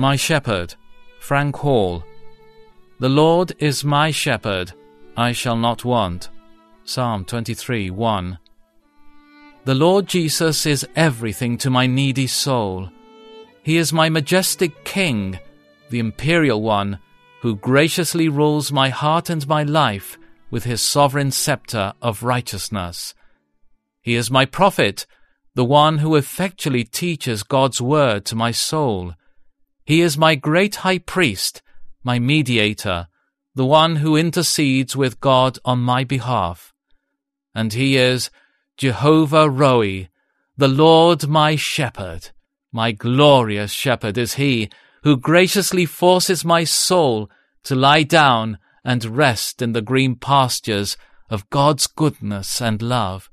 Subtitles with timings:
[0.00, 0.76] My Shepherd,
[1.18, 2.04] Frank Hall.
[3.00, 4.72] The Lord is my shepherd,
[5.16, 6.28] I shall not want.
[6.84, 8.38] Psalm 23 1.
[9.64, 12.90] The Lord Jesus is everything to my needy soul.
[13.64, 15.40] He is my majestic King,
[15.90, 17.00] the Imperial One,
[17.40, 20.16] who graciously rules my heart and my life
[20.48, 23.16] with his sovereign scepter of righteousness.
[24.00, 25.06] He is my prophet,
[25.56, 29.14] the one who effectually teaches God's word to my soul.
[29.88, 31.62] He is my great high priest,
[32.04, 33.08] my mediator,
[33.54, 36.74] the one who intercedes with God on my behalf.
[37.54, 38.28] And he is
[38.76, 40.10] Jehovah Roi,
[40.58, 42.32] the Lord my shepherd.
[42.70, 44.68] My glorious shepherd is he
[45.04, 47.30] who graciously forces my soul
[47.64, 50.98] to lie down and rest in the green pastures
[51.30, 53.30] of God's goodness and love.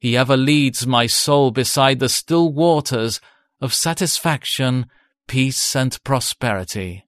[0.00, 3.20] He ever leads my soul beside the still waters
[3.60, 4.86] of satisfaction,
[5.26, 7.06] peace, and prosperity.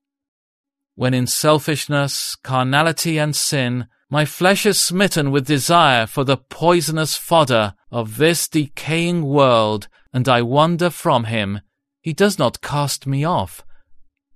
[0.95, 7.15] When in selfishness, carnality, and sin, my flesh is smitten with desire for the poisonous
[7.15, 11.61] fodder of this decaying world, and I wander from him,
[12.01, 13.63] he does not cast me off.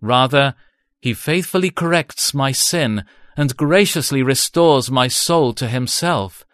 [0.01, 0.55] Rather,
[0.99, 3.05] he faithfully corrects my sin
[3.37, 6.45] and graciously restores my soul to himself.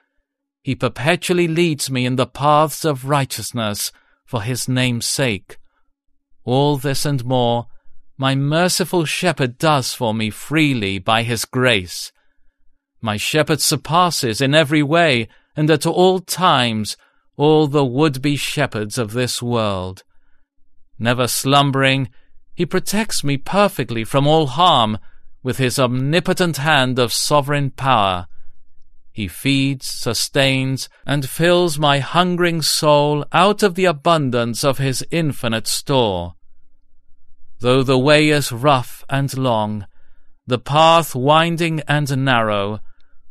[0.61, 3.91] He perpetually leads me in the paths of righteousness
[4.25, 5.57] for his name's sake.
[6.47, 7.67] All this and more
[8.17, 12.13] my merciful shepherd does for me freely by his grace.
[13.01, 16.95] My shepherd surpasses in every way and at all times
[17.35, 20.03] all the would-be shepherds of this world.
[20.97, 22.07] Never slumbering,
[22.55, 24.99] he protects me perfectly from all harm
[25.43, 28.25] with his omnipotent hand of sovereign power.
[29.11, 35.67] He feeds, sustains, and fills my hungering soul out of the abundance of his infinite
[35.67, 36.36] store.
[37.59, 39.87] Though the way is rough and long,
[40.45, 42.79] the path winding and narrow,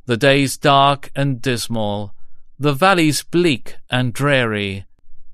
[0.06, 2.14] the days dark and dismal,
[2.58, 4.86] the valleys bleak and dreary,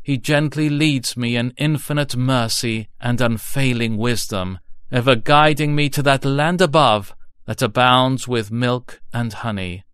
[0.03, 4.59] he gently leads me in infinite mercy and unfailing wisdom,
[4.91, 7.15] ever guiding me to that land above
[7.47, 9.85] that abounds with milk and honey.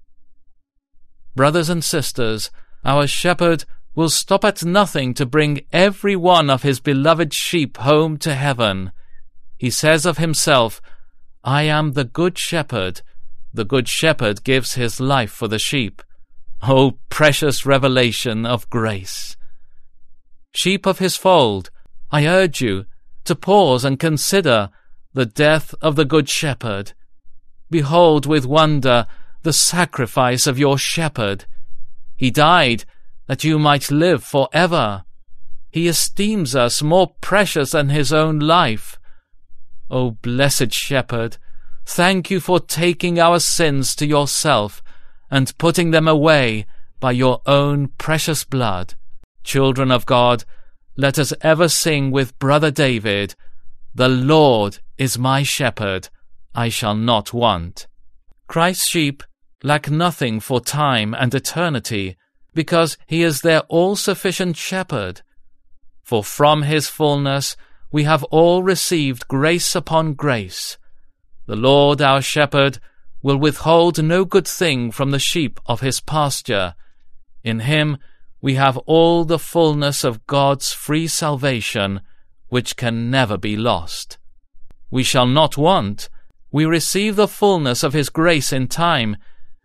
[1.37, 2.51] Brothers and sisters,
[2.85, 3.65] our shepherd
[3.95, 8.93] will stop at nothing to bring every one of his beloved sheep home to heaven.
[9.57, 10.81] He says of himself,
[11.43, 13.03] I am the good shepherd.
[13.53, 16.03] The good shepherd gives his life for the sheep.
[16.63, 19.37] O oh, precious revelation of grace!
[20.55, 21.71] Sheep of his fold,
[22.11, 22.87] I urge you
[23.25, 24.71] to pause and consider
[25.13, 26.93] the death of the good shepherd.
[27.71, 29.07] Behold with wonder
[29.43, 31.45] the sacrifice of your shepherd.
[32.17, 32.85] He died
[33.29, 35.05] that you might live for ever.
[35.71, 38.99] He esteems us more precious than his own life.
[39.91, 41.37] O blessed shepherd,
[41.87, 44.83] thank you for taking our sins to yourself
[45.31, 46.67] and putting them away
[47.01, 48.95] by your own precious blood.
[49.45, 50.45] Children of God,
[50.97, 53.35] let us ever sing with brother David,
[53.95, 56.09] The Lord is my shepherd,
[56.55, 57.87] I shall not want.
[58.47, 59.23] Christ's sheep
[59.63, 62.17] lack nothing for time and eternity,
[62.59, 65.23] because he is their all-sufficient shepherd.
[66.03, 67.57] For from his fullness
[67.93, 70.77] we have all received grace upon grace.
[71.47, 72.81] The Lord our shepherd
[73.23, 76.75] will withhold no good thing from the sheep of his pasture.
[77.45, 77.99] In him
[78.41, 82.01] we have all the fullness of God's free salvation,
[82.49, 84.19] which can never be lost.
[84.91, 86.09] We shall not want.
[86.51, 89.17] We receive the fullness of his grace in time,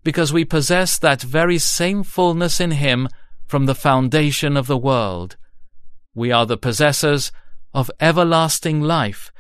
[0.04, 3.08] because we possess that very same fullness in him
[3.46, 5.38] from the foundation of the world.
[6.14, 7.32] We are the possessors
[7.74, 9.32] of everlasting life,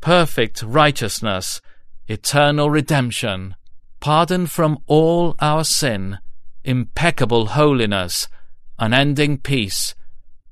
[0.00, 1.60] perfect righteousness,
[2.06, 3.54] eternal redemption,
[4.00, 6.18] pardon from all our sin,
[6.64, 8.28] impeccable holiness,
[8.78, 9.94] unending peace,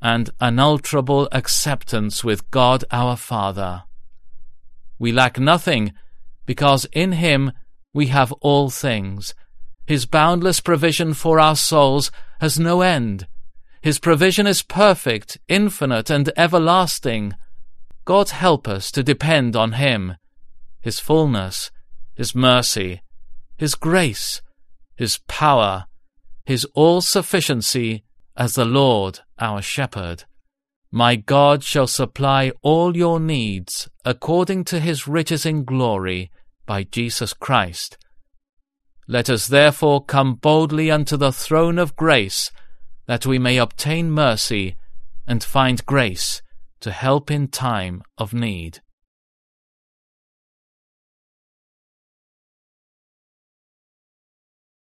[0.00, 3.84] and unalterable acceptance with God our Father.
[4.98, 5.92] We lack nothing,
[6.46, 7.52] because in Him
[7.92, 9.34] we have all things.
[9.88, 12.12] His boundless provision for our souls
[12.42, 13.26] has no end.
[13.80, 17.32] His provision is perfect, infinite, and everlasting.
[18.04, 20.16] God help us to depend on Him,
[20.82, 21.70] His fullness,
[22.14, 23.00] His mercy,
[23.56, 24.42] His grace,
[24.94, 25.86] His power,
[26.44, 28.04] His all-sufficiency
[28.36, 30.24] as the Lord our shepherd.
[30.92, 36.30] My God shall supply all your needs according to his riches in glory
[36.66, 37.96] by Jesus Christ.
[39.10, 42.52] Let us therefore come boldly unto the throne of grace,
[43.06, 44.76] that we may obtain mercy
[45.26, 46.42] and find grace
[46.80, 48.80] to help in time of need.